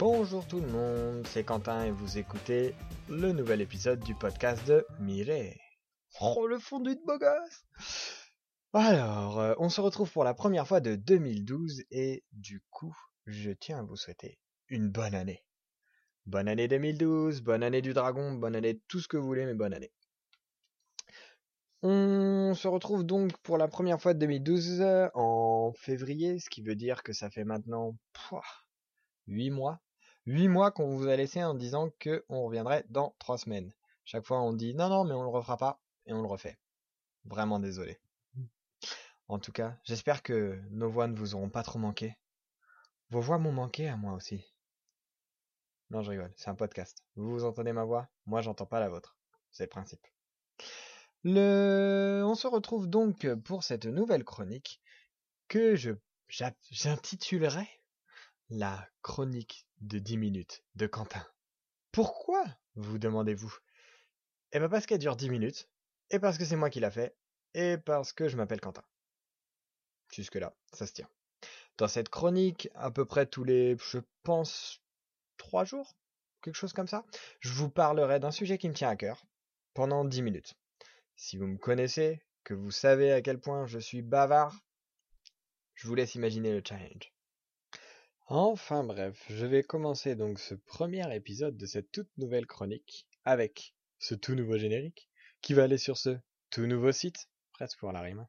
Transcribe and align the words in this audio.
Bonjour 0.00 0.46
tout 0.46 0.60
le 0.60 0.66
monde, 0.66 1.26
c'est 1.26 1.44
Quentin 1.44 1.84
et 1.84 1.90
vous 1.90 2.16
écoutez 2.16 2.74
le 3.10 3.32
nouvel 3.32 3.60
épisode 3.60 4.00
du 4.00 4.14
podcast 4.14 4.66
de 4.66 4.86
Mireille. 4.98 5.60
Oh 6.22 6.46
le 6.46 6.58
fondu 6.58 6.94
de 6.94 7.00
beau 7.06 7.18
gosse 7.18 8.16
Alors, 8.72 9.38
euh, 9.38 9.54
on 9.58 9.68
se 9.68 9.82
retrouve 9.82 10.10
pour 10.10 10.24
la 10.24 10.32
première 10.32 10.66
fois 10.66 10.80
de 10.80 10.94
2012 10.96 11.82
et 11.90 12.24
du 12.32 12.62
coup, 12.70 12.96
je 13.26 13.50
tiens 13.50 13.80
à 13.80 13.82
vous 13.82 13.96
souhaiter 13.96 14.38
une 14.68 14.88
bonne 14.88 15.14
année. 15.14 15.44
Bonne 16.26 16.48
année 16.48 16.68
2012, 16.68 17.42
bonne 17.42 17.62
année 17.62 17.82
du 17.82 17.92
dragon, 17.92 18.32
bonne 18.34 18.54
année 18.54 18.80
tout 18.88 19.00
ce 19.00 19.08
que 19.08 19.16
vous 19.16 19.26
voulez, 19.26 19.46
mais 19.46 19.54
bonne 19.54 19.74
année. 19.74 19.90
On 21.82 22.52
se 22.54 22.68
retrouve 22.68 23.04
donc 23.04 23.36
pour 23.38 23.56
la 23.56 23.66
première 23.66 24.00
fois 24.00 24.12
de 24.12 24.18
2012 24.18 24.84
en 25.14 25.72
février, 25.72 26.38
ce 26.38 26.50
qui 26.50 26.60
veut 26.60 26.74
dire 26.74 27.02
que 27.02 27.14
ça 27.14 27.30
fait 27.30 27.44
maintenant 27.44 27.96
8 29.28 29.50
mois 29.50 29.80
8 30.26 30.48
mois 30.48 30.70
qu'on 30.70 30.94
vous 30.94 31.08
a 31.08 31.16
laissé 31.16 31.42
en 31.42 31.54
disant 31.54 31.88
qu'on 32.02 32.42
reviendrait 32.42 32.84
dans 32.90 33.14
3 33.18 33.38
semaines. 33.38 33.72
Chaque 34.04 34.26
fois 34.26 34.42
on 34.42 34.52
dit 34.52 34.74
non 34.74 34.90
non 34.90 35.04
mais 35.04 35.14
on 35.14 35.22
le 35.22 35.30
refera 35.30 35.56
pas 35.56 35.80
et 36.04 36.12
on 36.12 36.20
le 36.20 36.28
refait. 36.28 36.58
Vraiment 37.24 37.60
désolé. 37.60 37.98
En 39.28 39.38
tout 39.38 39.52
cas, 39.52 39.78
j'espère 39.84 40.22
que 40.22 40.60
nos 40.70 40.90
voix 40.90 41.06
ne 41.06 41.16
vous 41.16 41.34
auront 41.34 41.50
pas 41.50 41.62
trop 41.62 41.78
manqué. 41.78 42.16
Vos 43.10 43.20
voix 43.20 43.38
m'ont 43.38 43.52
manqué 43.52 43.88
à 43.88 43.96
moi 43.96 44.12
aussi. 44.12 44.44
Non, 45.90 46.02
je 46.02 46.10
rigole, 46.10 46.32
c'est 46.36 46.48
un 46.48 46.54
podcast. 46.54 47.04
Vous, 47.16 47.30
vous 47.30 47.44
entendez 47.44 47.72
ma 47.72 47.84
voix? 47.84 48.08
Moi, 48.26 48.40
j'entends 48.42 48.66
pas 48.66 48.80
la 48.80 48.88
vôtre. 48.88 49.16
C'est 49.50 49.64
le 49.64 49.68
principe. 49.68 50.06
On 51.24 52.34
se 52.34 52.46
retrouve 52.46 52.86
donc 52.88 53.26
pour 53.44 53.64
cette 53.64 53.86
nouvelle 53.86 54.24
chronique 54.24 54.80
que 55.48 55.74
j'intitulerai 56.28 57.68
la 58.50 58.88
chronique 59.02 59.66
de 59.80 59.98
10 59.98 60.16
minutes 60.16 60.64
de 60.76 60.86
Quentin. 60.86 61.26
Pourquoi 61.92 62.44
vous 62.76 62.98
demandez-vous? 62.98 63.52
Eh 64.52 64.60
bien 64.60 64.68
parce 64.68 64.86
qu'elle 64.86 65.00
dure 65.00 65.16
10 65.16 65.28
minutes, 65.28 65.68
et 66.10 66.18
parce 66.18 66.38
que 66.38 66.44
c'est 66.44 66.56
moi 66.56 66.70
qui 66.70 66.80
l'a 66.80 66.90
fait, 66.90 67.16
et 67.54 67.78
parce 67.78 68.12
que 68.12 68.28
je 68.28 68.36
m'appelle 68.36 68.60
Quentin. 68.60 68.84
Jusque-là, 70.12 70.54
ça 70.72 70.86
se 70.86 70.92
tient. 70.92 71.08
Dans 71.78 71.88
cette 71.88 72.08
chronique, 72.08 72.68
à 72.74 72.90
peu 72.90 73.04
près 73.04 73.26
tous 73.26 73.44
les, 73.44 73.76
je 73.78 73.98
pense, 74.22 74.80
3 75.40 75.64
jours, 75.64 75.96
quelque 76.42 76.54
chose 76.54 76.74
comme 76.74 76.86
ça, 76.86 77.06
je 77.40 77.50
vous 77.54 77.70
parlerai 77.70 78.20
d'un 78.20 78.30
sujet 78.30 78.58
qui 78.58 78.68
me 78.68 78.74
tient 78.74 78.90
à 78.90 78.96
cœur 78.96 79.24
pendant 79.72 80.04
10 80.04 80.20
minutes. 80.20 80.54
Si 81.16 81.38
vous 81.38 81.46
me 81.46 81.56
connaissez, 81.56 82.22
que 82.44 82.52
vous 82.52 82.70
savez 82.70 83.10
à 83.10 83.22
quel 83.22 83.40
point 83.40 83.66
je 83.66 83.78
suis 83.78 84.02
bavard, 84.02 84.54
je 85.74 85.88
vous 85.88 85.94
laisse 85.94 86.14
imaginer 86.14 86.52
le 86.52 86.62
challenge. 86.62 87.14
Enfin 88.26 88.84
bref, 88.84 89.24
je 89.30 89.46
vais 89.46 89.62
commencer 89.62 90.14
donc 90.14 90.38
ce 90.38 90.54
premier 90.54 91.14
épisode 91.16 91.56
de 91.56 91.66
cette 91.66 91.90
toute 91.90 92.14
nouvelle 92.18 92.46
chronique 92.46 93.08
avec 93.24 93.74
ce 93.98 94.14
tout 94.14 94.34
nouveau 94.34 94.58
générique 94.58 95.08
qui 95.40 95.54
va 95.54 95.64
aller 95.64 95.78
sur 95.78 95.96
ce 95.96 96.18
tout 96.50 96.66
nouveau 96.66 96.92
site, 96.92 97.30
presque 97.52 97.78
pour 97.78 97.92
la 97.92 98.02
rime, 98.02 98.26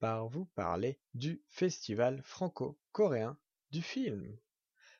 par 0.00 0.26
vous 0.28 0.46
parler 0.56 0.98
du 1.14 1.40
festival 1.48 2.20
franco-coréen 2.24 3.38
du 3.70 3.80
film. 3.80 4.36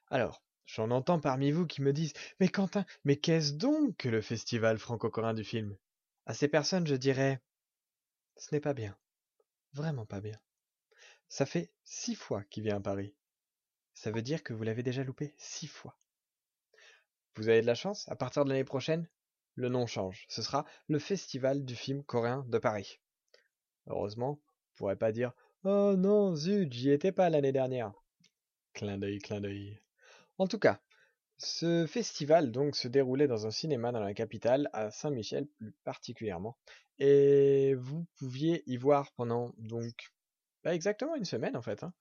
Alors, 0.09 0.46
j'en 0.67 0.91
entends 0.91 1.21
parmi 1.21 1.51
vous 1.51 1.67
qui 1.67 1.83
me 1.83 1.93
disent 1.93 2.13
Mais 2.41 2.49
Quentin, 2.49 2.85
mais 3.05 3.17
qu'est-ce 3.17 3.55
donc 3.55 3.97
que 3.97 4.09
le 4.09 4.21
festival 4.21 4.79
franco-coréen 4.79 5.35
du 5.35 5.45
film? 5.45 5.77
À 6.27 6.35
ces 6.35 6.49
personnes, 6.49 6.87
je 6.87 6.97
dirais 6.97 7.41
Ce 8.37 8.55
n'est 8.55 8.61
pas 8.61 8.75
bien. 8.75 8.97
Vraiment 9.73 10.07
pas 10.07 10.21
bien. 10.21 10.39
Ça 11.29 11.47
fait 11.47 11.71
six 11.85 12.15
fois 12.15 12.45
qu'il 12.45 12.65
vient 12.65 12.77
à 12.77 12.81
Paris. 12.81 13.15
Ça 13.95 14.11
veut 14.11 14.23
dire 14.23 14.43
que 14.43 14.53
vous 14.53 14.63
l'avez 14.63 14.83
déjà 14.83 15.05
loupé 15.05 15.35
six 15.39 15.67
fois. 15.67 15.97
Vous 17.35 17.49
avez 17.49 17.61
de 17.61 17.67
la 17.67 17.75
chance, 17.75 18.09
à 18.09 18.17
partir 18.17 18.45
de 18.45 18.51
l'année 18.51 18.65
prochaine, 18.65 19.09
le 19.55 19.69
nom 19.69 19.87
change. 19.87 20.27
Ce 20.29 20.43
sera 20.43 20.65
le 20.89 20.99
Festival 20.99 21.65
du 21.65 21.75
film 21.75 22.03
coréen 22.05 22.45
de 22.49 22.59
Paris. 22.59 23.01
Heureusement, 23.87 24.41
vous 24.41 24.77
pourrez 24.77 24.97
pas 24.97 25.13
dire 25.13 25.33
Oh 25.65 25.95
non, 25.97 26.35
zut, 26.35 26.73
j'y 26.73 26.91
étais 26.91 27.13
pas 27.13 27.31
l'année 27.31 27.53
dernière. 27.53 27.93
Clin 28.73 28.99
d'œil, 28.99 29.19
clin 29.19 29.41
d'œil. 29.41 29.81
En 30.39 30.47
tout 30.47 30.59
cas, 30.59 30.81
ce 31.39 31.87
festival 31.87 32.51
donc 32.51 32.77
se 32.77 32.89
déroulait 32.89 33.29
dans 33.29 33.47
un 33.47 33.51
cinéma 33.51 33.93
dans 33.93 34.01
la 34.01 34.15
capitale, 34.15 34.69
à 34.73 34.91
Saint-Michel 34.91 35.47
plus 35.47 35.73
particulièrement, 35.85 36.59
et 36.99 37.75
vous 37.75 38.07
pouviez 38.17 38.63
y 38.67 38.77
voir 38.77 39.13
pendant 39.13 39.53
donc 39.59 40.13
pas 40.63 40.75
exactement 40.75 41.15
une 41.15 41.25
semaine 41.25 41.57
en 41.57 41.63
fait, 41.63 41.83
hein, 41.83 41.93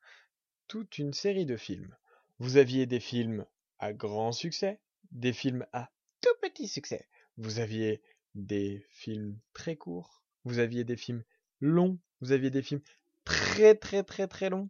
toute 0.68 0.98
une 0.98 1.14
série 1.14 1.46
de 1.46 1.58
films. 1.58 1.96
Vous 2.40 2.58
aviez 2.58 2.86
des 2.86 3.00
films 3.00 3.46
à 3.80 3.94
grand 3.94 4.32
succès, 4.32 4.80
des 5.12 5.34
films 5.34 5.66
à 5.74 5.92
tout 6.22 6.36
petit 6.42 6.68
succès. 6.68 7.08
Vous 7.38 7.60
aviez 7.60 8.02
des 8.34 8.86
films 8.90 9.38
très 9.54 9.76
courts, 9.76 10.24
vous 10.44 10.60
aviez 10.60 10.84
des 10.84 10.98
films 10.98 11.24
longs, 11.60 12.00
vous 12.22 12.32
aviez 12.32 12.50
des 12.50 12.62
films 12.62 12.82
très 13.24 13.76
très 13.76 14.04
très 14.04 14.28
très 14.28 14.50
longs. 14.50 14.70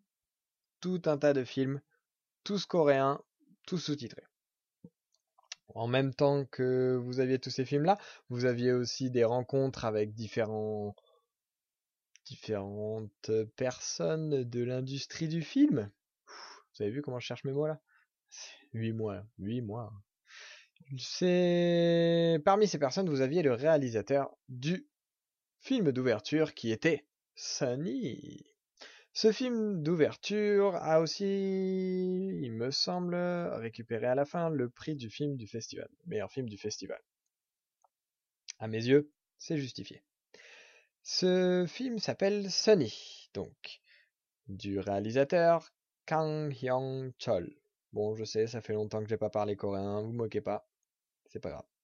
Tout 0.82 1.02
un 1.06 1.18
tas 1.18 1.34
de 1.34 1.44
films, 1.44 1.82
tous 2.44 2.66
coréens, 2.66 3.24
tous 3.66 3.78
sous-titrés. 3.78 4.24
En 5.70 5.88
même 5.88 6.14
temps 6.14 6.46
que 6.46 6.96
vous 6.96 7.20
aviez 7.20 7.40
tous 7.40 7.50
ces 7.50 7.66
films-là, 7.66 7.98
vous 8.30 8.46
aviez 8.46 8.72
aussi 8.72 9.12
des 9.12 9.26
rencontres 9.26 9.84
avec 9.84 10.14
différentes 10.14 10.96
personnes 13.58 14.44
de 14.44 14.64
l'industrie 14.64 15.28
du 15.28 15.42
film. 15.42 15.92
Vous 16.74 16.84
avez 16.84 16.92
vu 16.92 17.02
comment 17.02 17.20
je 17.20 17.26
cherche 17.26 17.44
mes 17.44 17.52
mots 17.52 17.68
là? 17.68 17.82
Huit 18.74 18.94
mois, 18.94 19.26
huit 19.38 19.62
mois. 19.62 19.92
C'est 20.98 22.42
parmi 22.46 22.68
ces 22.68 22.80
personnes, 22.80 23.10
vous 23.10 23.22
aviez 23.22 23.42
le 23.42 23.54
réalisateur 23.54 24.36
du 24.48 24.88
film 25.60 25.92
d'ouverture 25.92 26.54
qui 26.54 26.72
était 26.72 27.06
Sunny. 27.36 28.55
Ce 29.18 29.32
film 29.32 29.82
d'ouverture 29.82 30.76
a 30.76 31.00
aussi, 31.00 31.24
il 31.24 32.52
me 32.52 32.70
semble, 32.70 33.16
récupéré 33.16 34.08
à 34.08 34.14
la 34.14 34.26
fin 34.26 34.50
le 34.50 34.70
prix 34.70 34.94
du 34.94 35.10
film 35.10 35.38
du 35.38 35.48
festival, 35.48 35.88
meilleur 36.06 36.30
film 36.30 36.50
du 36.50 36.58
festival. 36.58 37.02
À 38.60 38.68
mes 38.68 38.86
yeux, 38.86 39.10
c'est 39.38 39.56
justifié. 39.56 40.04
Ce 41.02 41.66
film 41.66 41.98
s'appelle 41.98 42.52
Sunny, 42.52 43.30
donc, 43.34 43.80
du 44.50 44.80
réalisateur 44.80 45.72
Kang 46.06 46.52
Hyung-chol. 46.54 47.56
Bon, 47.94 48.18
je 48.18 48.26
sais, 48.26 48.48
ça 48.48 48.60
fait 48.60 48.74
longtemps 48.74 49.02
que 49.02 49.08
j'ai 49.08 49.16
pas 49.16 49.30
parlé 49.30 49.56
coréen, 49.56 50.02
vous 50.02 50.12
moquez 50.12 50.42
pas, 50.42 50.68
c'est 51.28 51.40
pas 51.40 51.52
grave. 51.52 51.75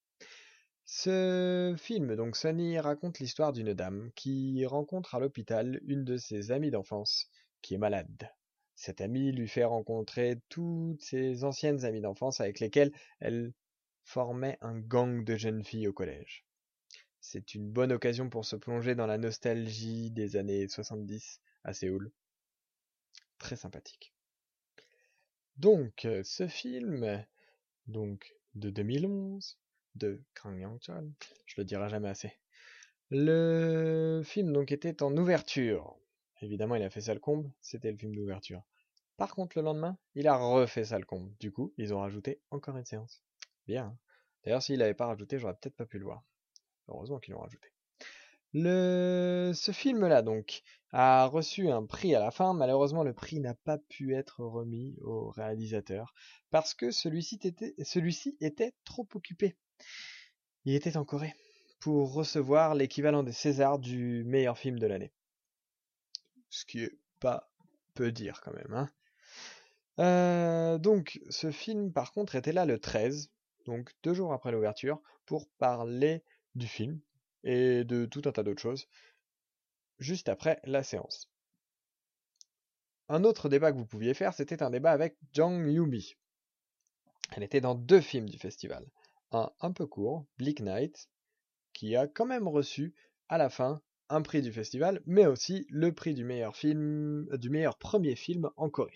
Ce 0.94 1.74
film, 1.78 2.16
donc 2.16 2.36
Sunny, 2.36 2.78
raconte 2.78 3.18
l'histoire 3.18 3.54
d'une 3.54 3.72
dame 3.72 4.10
qui 4.14 4.66
rencontre 4.66 5.14
à 5.14 5.20
l'hôpital 5.20 5.80
une 5.86 6.04
de 6.04 6.18
ses 6.18 6.52
amies 6.52 6.70
d'enfance 6.70 7.30
qui 7.62 7.72
est 7.72 7.78
malade. 7.78 8.30
Cette 8.74 9.00
amie 9.00 9.32
lui 9.32 9.48
fait 9.48 9.64
rencontrer 9.64 10.38
toutes 10.50 11.00
ses 11.00 11.44
anciennes 11.44 11.86
amies 11.86 12.02
d'enfance 12.02 12.42
avec 12.42 12.60
lesquelles 12.60 12.92
elle 13.20 13.54
formait 14.04 14.58
un 14.60 14.78
gang 14.78 15.24
de 15.24 15.34
jeunes 15.34 15.64
filles 15.64 15.88
au 15.88 15.94
collège. 15.94 16.44
C'est 17.20 17.54
une 17.54 17.72
bonne 17.72 17.92
occasion 17.92 18.28
pour 18.28 18.44
se 18.44 18.56
plonger 18.56 18.94
dans 18.94 19.06
la 19.06 19.16
nostalgie 19.16 20.10
des 20.10 20.36
années 20.36 20.68
70 20.68 21.40
à 21.64 21.72
Séoul. 21.72 22.12
Très 23.38 23.56
sympathique. 23.56 24.12
Donc, 25.56 26.04
euh, 26.04 26.22
ce 26.22 26.46
film, 26.48 27.24
donc, 27.86 28.36
de 28.54 28.68
2011, 28.68 29.56
de 29.94 30.22
Kang 30.34 30.58
Yang-chol, 30.58 31.10
je 31.46 31.54
le 31.58 31.64
dirai 31.64 31.88
jamais 31.88 32.08
assez. 32.08 32.32
Le 33.10 34.22
film, 34.24 34.52
donc, 34.52 34.72
était 34.72 35.02
en 35.02 35.16
ouverture. 35.16 35.96
Évidemment, 36.40 36.74
il 36.76 36.82
a 36.82 36.90
fait 36.90 37.02
ça 37.02 37.14
le 37.14 37.20
comble, 37.20 37.52
c'était 37.60 37.92
le 37.92 37.98
film 37.98 38.14
d'ouverture. 38.14 38.62
Par 39.16 39.34
contre, 39.34 39.58
le 39.58 39.62
lendemain, 39.62 39.98
il 40.14 40.26
a 40.26 40.36
refait 40.36 40.84
ça 40.84 40.98
le 40.98 41.04
comble. 41.04 41.30
Du 41.38 41.52
coup, 41.52 41.72
ils 41.76 41.94
ont 41.94 42.00
rajouté 42.00 42.40
encore 42.50 42.76
une 42.76 42.84
séance. 42.84 43.22
Bien. 43.66 43.84
Hein. 43.84 43.98
D'ailleurs, 44.44 44.62
s'il 44.62 44.78
n'avait 44.78 44.94
pas 44.94 45.06
rajouté, 45.06 45.38
j'aurais 45.38 45.54
peut-être 45.54 45.76
pas 45.76 45.86
pu 45.86 45.98
le 45.98 46.04
voir. 46.04 46.24
Heureusement 46.88 47.20
qu'ils 47.20 47.34
l'ont 47.34 47.40
rajouté. 47.40 47.68
Ce 48.54 49.72
film-là, 49.72 50.22
donc, 50.22 50.62
a 50.90 51.26
reçu 51.26 51.70
un 51.70 51.86
prix 51.86 52.14
à 52.14 52.20
la 52.20 52.30
fin. 52.30 52.54
Malheureusement, 52.54 53.04
le 53.04 53.14
prix 53.14 53.38
n'a 53.38 53.54
pas 53.54 53.78
pu 53.78 54.14
être 54.14 54.40
remis 54.40 54.96
au 55.02 55.30
réalisateur 55.30 56.12
parce 56.50 56.74
que 56.74 56.90
celui-ci 56.90 57.38
était, 57.44 57.74
celui 57.84 58.36
était 58.40 58.72
trop 58.84 59.06
occupé. 59.14 59.56
Il 60.64 60.74
était 60.74 60.96
en 60.96 61.04
Corée 61.04 61.34
pour 61.80 62.12
recevoir 62.12 62.74
l'équivalent 62.74 63.22
des 63.22 63.32
Césars 63.32 63.78
du 63.78 64.22
meilleur 64.24 64.56
film 64.56 64.78
de 64.78 64.86
l'année. 64.86 65.12
Ce 66.50 66.64
qui 66.64 66.84
est 66.84 66.98
pas 67.18 67.50
peu 67.94 68.12
dire 68.12 68.40
quand 68.40 68.52
même, 68.52 68.72
hein. 68.72 68.88
Euh, 69.98 70.78
donc, 70.78 71.20
ce 71.28 71.50
film, 71.50 71.92
par 71.92 72.12
contre, 72.12 72.34
était 72.34 72.52
là 72.52 72.64
le 72.64 72.78
13, 72.78 73.30
donc 73.66 73.92
deux 74.02 74.14
jours 74.14 74.32
après 74.32 74.52
l'ouverture, 74.52 75.00
pour 75.26 75.48
parler 75.58 76.24
du 76.54 76.66
film 76.66 77.00
et 77.44 77.84
de 77.84 78.06
tout 78.06 78.22
un 78.24 78.32
tas 78.32 78.42
d'autres 78.42 78.62
choses, 78.62 78.88
juste 79.98 80.28
après 80.28 80.60
la 80.64 80.82
séance. 80.82 81.28
Un 83.08 83.24
autre 83.24 83.48
débat 83.48 83.72
que 83.72 83.76
vous 83.76 83.86
pouviez 83.86 84.14
faire, 84.14 84.32
c'était 84.32 84.62
un 84.62 84.70
débat 84.70 84.92
avec 84.92 85.16
Jang 85.32 85.66
Yubi. 85.66 86.16
Elle 87.34 87.42
était 87.42 87.60
dans 87.60 87.74
deux 87.74 88.00
films 88.00 88.28
du 88.28 88.38
festival. 88.38 88.86
Un 89.32 89.72
peu 89.72 89.86
court, 89.86 90.26
Bleak 90.36 90.60
Night, 90.60 91.08
qui 91.72 91.96
a 91.96 92.06
quand 92.06 92.26
même 92.26 92.46
reçu 92.46 92.94
à 93.30 93.38
la 93.38 93.48
fin 93.48 93.80
un 94.10 94.20
prix 94.20 94.42
du 94.42 94.52
festival, 94.52 95.00
mais 95.06 95.24
aussi 95.24 95.66
le 95.70 95.90
prix 95.94 96.12
du 96.12 96.22
meilleur 96.22 96.54
film, 96.54 97.26
du 97.38 97.48
meilleur 97.48 97.78
premier 97.78 98.14
film 98.14 98.50
en 98.56 98.68
Corée. 98.68 98.92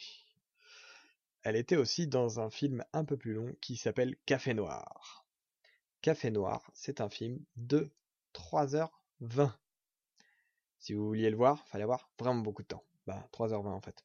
Elle 1.43 1.57
était 1.57 1.77
aussi 1.77 2.07
dans 2.07 2.39
un 2.39 2.51
film 2.51 2.85
un 2.93 3.07
peu 3.07 3.17
plus 3.17 3.33
long 3.33 3.55
qui 3.63 3.77
s'appelle 3.77 4.15
Café 4.27 4.53
Noir. 4.53 5.27
Café 6.03 6.31
Noir, 6.31 6.71
c'est 6.75 7.01
un 7.01 7.09
film 7.09 7.43
de 7.57 7.91
3h20. 8.35 9.53
Si 10.79 10.93
vous 10.93 11.07
vouliez 11.07 11.31
le 11.31 11.37
voir, 11.37 11.67
fallait 11.69 11.85
avoir 11.85 12.11
vraiment 12.19 12.43
beaucoup 12.43 12.63
de 12.63 12.69
temps. 12.69 12.85
Bah, 13.07 13.27
3h20 13.33 13.69
en 13.69 13.81
fait. 13.81 14.05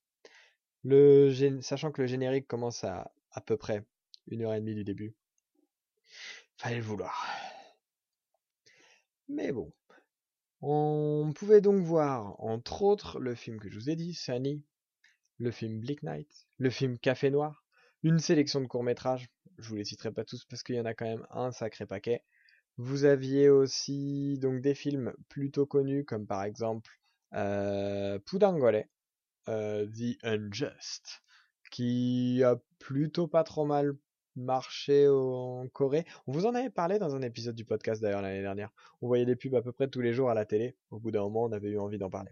Sachant 1.61 1.91
que 1.91 2.01
le 2.01 2.07
générique 2.07 2.47
commence 2.47 2.85
à 2.85 3.11
à 3.31 3.41
peu 3.41 3.57
près 3.57 3.85
une 4.27 4.43
heure 4.43 4.53
et 4.53 4.61
demie 4.61 4.75
du 4.75 4.85
début. 4.85 5.13
Fallait 6.57 6.77
le 6.77 6.83
vouloir. 6.83 7.27
Mais 9.27 9.51
bon. 9.51 9.71
On 10.61 11.33
pouvait 11.33 11.61
donc 11.61 11.83
voir, 11.83 12.39
entre 12.39 12.83
autres, 12.83 13.19
le 13.19 13.33
film 13.33 13.59
que 13.59 13.69
je 13.69 13.79
vous 13.79 13.89
ai 13.89 13.95
dit, 13.95 14.13
Sunny, 14.13 14.63
le 15.39 15.49
film 15.49 15.79
Bleak 15.79 16.03
Night, 16.03 16.47
le 16.59 16.69
film 16.69 16.99
Café 16.99 17.31
Noir, 17.31 17.65
une 18.03 18.19
sélection 18.19 18.61
de 18.61 18.67
courts-métrages. 18.67 19.27
Je 19.57 19.69
vous 19.69 19.75
les 19.75 19.85
citerai 19.85 20.11
pas 20.11 20.23
tous 20.23 20.45
parce 20.45 20.61
qu'il 20.61 20.75
y 20.75 20.79
en 20.79 20.85
a 20.85 20.93
quand 20.93 21.05
même 21.05 21.25
un 21.31 21.51
sacré 21.51 21.87
paquet. 21.87 22.23
Vous 22.77 23.05
aviez 23.05 23.49
aussi 23.49 24.37
donc 24.39 24.61
des 24.61 24.75
films 24.75 25.13
plutôt 25.29 25.65
connus 25.65 26.05
comme 26.05 26.27
par 26.27 26.43
exemple 26.43 26.91
euh, 27.33 28.19
euh, 29.49 29.87
The 29.87 30.17
Unjust, 30.23 31.23
qui 31.71 32.43
a 32.43 32.57
plutôt 32.79 33.27
pas 33.27 33.43
trop 33.43 33.65
mal 33.65 33.95
marché 34.35 35.07
en 35.07 35.67
Corée. 35.69 36.05
On 36.27 36.31
vous 36.31 36.45
en 36.45 36.55
avait 36.55 36.69
parlé 36.69 36.99
dans 36.99 37.15
un 37.15 37.21
épisode 37.21 37.55
du 37.55 37.65
podcast 37.65 38.01
d'ailleurs 38.01 38.21
l'année 38.21 38.41
dernière. 38.41 38.71
On 39.01 39.07
voyait 39.07 39.25
des 39.25 39.35
pubs 39.35 39.55
à 39.55 39.61
peu 39.61 39.71
près 39.71 39.87
tous 39.87 40.01
les 40.01 40.13
jours 40.13 40.29
à 40.29 40.33
la 40.33 40.45
télé. 40.45 40.75
Au 40.89 40.99
bout 40.99 41.11
d'un 41.11 41.21
moment, 41.21 41.43
on 41.43 41.51
avait 41.51 41.69
eu 41.69 41.79
envie 41.79 41.97
d'en 41.97 42.09
parler. 42.09 42.31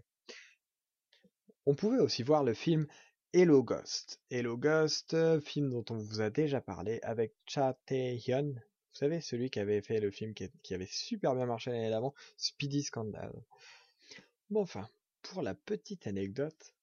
On 1.66 1.74
pouvait 1.74 1.98
aussi 1.98 2.22
voir 2.22 2.42
le 2.42 2.54
film 2.54 2.86
Hello 3.32 3.62
Ghost. 3.62 4.20
Hello 4.30 4.56
Ghost, 4.56 5.16
film 5.40 5.70
dont 5.70 5.84
on 5.90 5.98
vous 5.98 6.20
a 6.20 6.30
déjà 6.30 6.60
parlé 6.60 6.98
avec 7.02 7.34
Cha 7.46 7.78
Tae-hyun. 7.86 8.54
Vous 8.54 8.98
savez, 8.98 9.20
celui 9.20 9.50
qui 9.50 9.60
avait 9.60 9.82
fait 9.82 10.00
le 10.00 10.10
film 10.10 10.34
qui, 10.34 10.50
qui 10.62 10.74
avait 10.74 10.88
super 10.90 11.34
bien 11.36 11.46
marché 11.46 11.70
l'année 11.70 11.90
d'avant, 11.90 12.12
Speedy 12.36 12.82
Scandal. 12.82 13.32
Bon 14.48 14.62
enfin, 14.62 14.88
pour 15.22 15.42
la 15.42 15.54
petite 15.54 16.08
anecdote, 16.08 16.74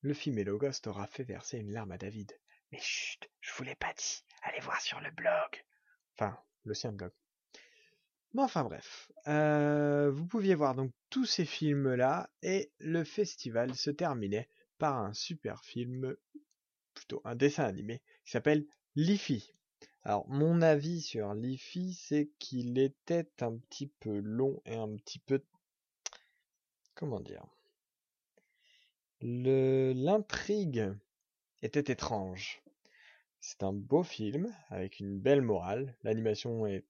le 0.00 0.14
film 0.14 0.38
Hello 0.38 0.56
Ghost 0.56 0.86
aura 0.86 1.06
fait 1.06 1.24
verser 1.24 1.58
une 1.58 1.70
larme 1.70 1.92
à 1.92 1.98
David. 1.98 2.32
Mais 2.72 2.80
chut, 2.80 3.30
je 3.40 3.52
vous 3.52 3.64
l'ai 3.64 3.74
pas 3.74 3.92
dit. 3.92 4.24
Allez 4.42 4.60
voir 4.60 4.80
sur 4.80 4.98
le 5.00 5.10
blog. 5.10 5.64
Enfin, 6.16 6.36
le 6.64 6.74
sien 6.74 6.92
blog. 6.92 7.12
Bon, 8.32 8.44
enfin 8.44 8.64
bref. 8.64 9.12
Euh, 9.28 10.10
vous 10.10 10.26
pouviez 10.26 10.54
voir 10.54 10.74
donc 10.74 10.90
tous 11.10 11.26
ces 11.26 11.44
films-là 11.44 12.30
et 12.42 12.72
le 12.78 13.04
festival 13.04 13.74
se 13.74 13.90
terminait 13.90 14.48
par 14.78 14.96
un 14.96 15.12
super 15.12 15.62
film, 15.64 16.16
plutôt 16.94 17.20
un 17.24 17.34
dessin 17.34 17.64
animé, 17.64 18.00
qui 18.24 18.30
s'appelle 18.30 18.66
Liffy. 18.96 19.54
Alors, 20.02 20.26
mon 20.28 20.62
avis 20.62 21.02
sur 21.02 21.34
Liffy, 21.34 21.92
c'est 21.94 22.30
qu'il 22.38 22.78
était 22.78 23.30
un 23.40 23.58
petit 23.58 23.88
peu 24.00 24.18
long 24.18 24.62
et 24.64 24.76
un 24.76 24.96
petit 24.96 25.18
peu... 25.18 25.44
Comment 26.94 27.20
dire 27.20 27.46
L'intrigue 29.20 30.92
était 31.62 31.92
étrange. 31.92 32.62
C'est 33.40 33.62
un 33.62 33.72
beau 33.72 34.02
film 34.02 34.54
avec 34.68 35.00
une 35.00 35.18
belle 35.18 35.42
morale. 35.42 35.96
L'animation 36.02 36.66
est 36.66 36.84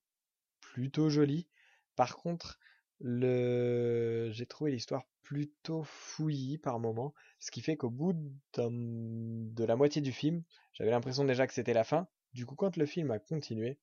plutôt 0.59 1.09
jolie. 1.09 1.47
Par 1.95 2.17
contre, 2.17 2.59
le... 2.99 4.29
j'ai 4.31 4.45
trouvé 4.45 4.71
l'histoire 4.71 5.05
plutôt 5.23 5.83
fouillie 5.83 6.57
par 6.57 6.79
moments, 6.79 7.13
ce 7.39 7.49
qui 7.49 7.61
fait 7.61 7.77
qu'au 7.77 7.89
bout 7.89 8.13
de 8.57 9.63
la 9.63 9.75
moitié 9.75 10.01
du 10.01 10.11
film, 10.11 10.43
j'avais 10.73 10.91
l'impression 10.91 11.23
déjà 11.23 11.47
que 11.47 11.53
c'était 11.53 11.73
la 11.73 11.83
fin. 11.83 12.07
Du 12.33 12.45
coup, 12.45 12.55
quand 12.55 12.77
le 12.77 12.85
film 12.85 13.09
a 13.11 13.19
continué, 13.19 13.79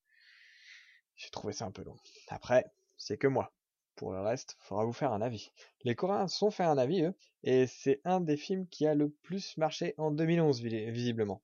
j'ai 1.15 1.29
trouvé 1.29 1.53
ça 1.53 1.65
un 1.65 1.71
peu 1.71 1.83
long. 1.83 1.97
Après, 2.29 2.71
c'est 2.97 3.17
que 3.17 3.27
moi. 3.27 3.53
Pour 3.95 4.13
le 4.13 4.21
reste, 4.21 4.57
faudra 4.59 4.85
vous 4.85 4.93
faire 4.93 5.13
un 5.13 5.21
avis. 5.21 5.51
Les 5.83 5.95
Coréens 5.95 6.27
sont 6.27 6.51
fait 6.51 6.63
un 6.63 6.77
avis, 6.77 7.03
eux, 7.03 7.13
et 7.43 7.67
c'est 7.67 8.01
un 8.03 8.19
des 8.19 8.37
films 8.37 8.67
qui 8.67 8.87
a 8.87 8.95
le 8.95 9.09
plus 9.09 9.57
marché 9.57 9.93
en 9.97 10.11
2011, 10.11 10.61
visiblement. 10.61 11.41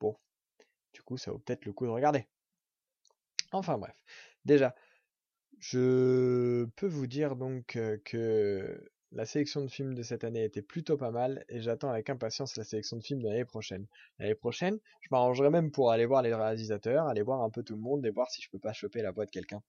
Bon, 0.00 0.16
du 0.92 1.02
coup, 1.02 1.16
ça 1.18 1.30
vaut 1.30 1.38
peut-être 1.38 1.66
le 1.66 1.72
coup 1.72 1.86
de 1.86 1.90
regarder. 1.90 2.26
Enfin 3.52 3.78
bref, 3.78 3.96
déjà, 4.44 4.74
je 5.58 6.64
peux 6.76 6.86
vous 6.86 7.06
dire 7.06 7.36
donc 7.36 7.76
euh, 7.76 7.98
que 8.04 8.90
la 9.12 9.24
sélection 9.24 9.62
de 9.62 9.68
films 9.68 9.94
de 9.94 10.02
cette 10.02 10.24
année 10.24 10.44
était 10.44 10.62
plutôt 10.62 10.96
pas 10.96 11.10
mal 11.10 11.44
et 11.48 11.60
j'attends 11.60 11.90
avec 11.90 12.10
impatience 12.10 12.56
la 12.56 12.64
sélection 12.64 12.96
de 12.96 13.02
films 13.02 13.22
de 13.22 13.28
l'année 13.28 13.44
prochaine. 13.44 13.86
L'année 14.18 14.34
prochaine, 14.34 14.78
je 15.00 15.08
m'arrangerai 15.10 15.50
même 15.50 15.70
pour 15.70 15.90
aller 15.90 16.06
voir 16.06 16.22
les 16.22 16.34
réalisateurs, 16.34 17.06
aller 17.06 17.22
voir 17.22 17.42
un 17.42 17.50
peu 17.50 17.62
tout 17.62 17.74
le 17.74 17.80
monde 17.80 18.04
et 18.04 18.10
voir 18.10 18.30
si 18.30 18.42
je 18.42 18.50
peux 18.50 18.58
pas 18.58 18.72
choper 18.72 19.02
la 19.02 19.12
voix 19.12 19.24
de 19.24 19.30
quelqu'un. 19.30 19.62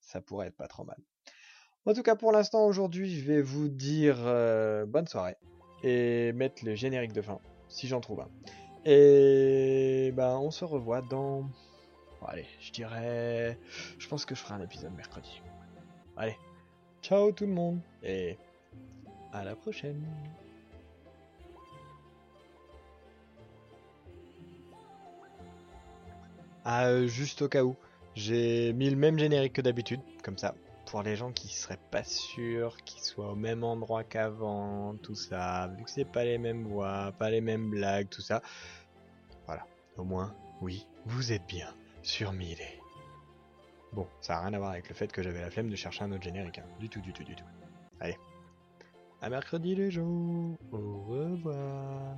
Ça 0.00 0.20
pourrait 0.20 0.48
être 0.48 0.56
pas 0.56 0.68
trop 0.68 0.84
mal. 0.84 0.98
En 1.84 1.94
tout 1.94 2.02
cas, 2.02 2.14
pour 2.14 2.30
l'instant, 2.30 2.64
aujourd'hui, 2.66 3.12
je 3.12 3.26
vais 3.26 3.42
vous 3.42 3.68
dire 3.68 4.16
euh, 4.20 4.86
bonne 4.86 5.08
soirée 5.08 5.36
et 5.82 6.32
mettre 6.32 6.64
le 6.64 6.76
générique 6.76 7.12
de 7.12 7.22
fin, 7.22 7.40
si 7.68 7.88
j'en 7.88 8.00
trouve 8.00 8.20
un. 8.20 8.28
Et 8.84 10.12
ben, 10.14 10.36
on 10.36 10.52
se 10.52 10.64
revoit 10.64 11.02
dans. 11.02 11.44
allez, 12.28 12.46
je 12.60 12.70
dirais. 12.70 13.58
Je 13.98 14.08
pense 14.08 14.24
que 14.24 14.36
je 14.36 14.40
ferai 14.40 14.54
un 14.54 14.62
épisode 14.62 14.94
mercredi. 14.94 15.42
Allez, 16.16 16.36
ciao 17.02 17.32
tout 17.32 17.46
le 17.46 17.52
monde 17.52 17.80
et 18.04 18.36
à 19.32 19.42
la 19.42 19.56
prochaine. 19.56 20.04
Ah, 26.64 26.86
euh, 26.86 27.08
juste 27.08 27.42
au 27.42 27.48
cas 27.48 27.64
où, 27.64 27.74
j'ai 28.14 28.72
mis 28.72 28.88
le 28.88 28.94
même 28.94 29.18
générique 29.18 29.54
que 29.54 29.62
d'habitude, 29.62 30.00
comme 30.22 30.38
ça, 30.38 30.54
pour 30.92 31.02
les 31.02 31.16
gens 31.16 31.32
qui 31.32 31.48
seraient 31.48 31.80
pas 31.90 32.04
sûrs 32.04 32.76
qu'ils 32.84 33.02
soient 33.02 33.32
au 33.32 33.34
même 33.34 33.64
endroit 33.64 34.04
qu'avant, 34.04 34.94
tout 35.02 35.14
ça, 35.14 35.68
vu 35.68 35.84
que 35.84 35.90
c'est 35.90 36.04
pas 36.04 36.22
les 36.22 36.36
mêmes 36.36 36.64
voix, 36.64 37.12
pas 37.18 37.30
les 37.30 37.40
mêmes 37.40 37.70
blagues, 37.70 38.10
tout 38.10 38.20
ça. 38.20 38.42
Voilà, 39.46 39.64
au 39.96 40.04
moins, 40.04 40.36
oui, 40.60 40.86
vous 41.06 41.32
êtes 41.32 41.46
bien 41.46 41.74
sur 42.02 42.34
Mille. 42.34 42.58
Bon, 43.94 44.06
ça 44.20 44.36
a 44.36 44.40
rien 44.42 44.52
à 44.52 44.58
voir 44.58 44.72
avec 44.72 44.90
le 44.90 44.94
fait 44.94 45.10
que 45.10 45.22
j'avais 45.22 45.40
la 45.40 45.50
flemme 45.50 45.70
de 45.70 45.76
chercher 45.76 46.04
un 46.04 46.12
autre 46.12 46.24
générique, 46.24 46.58
hein. 46.58 46.66
du 46.78 46.90
tout, 46.90 47.00
du 47.00 47.14
tout, 47.14 47.24
du 47.24 47.36
tout. 47.36 47.46
Allez, 47.98 48.18
à 49.22 49.30
mercredi 49.30 49.74
les 49.74 49.90
gens, 49.90 50.58
au 50.72 51.04
revoir. 51.08 52.16